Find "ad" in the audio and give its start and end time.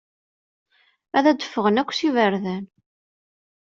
1.17-1.25